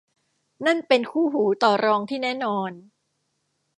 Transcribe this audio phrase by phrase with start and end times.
[0.65, 2.71] นั่นเป็นคู่หูต่อรองที่แน่นอน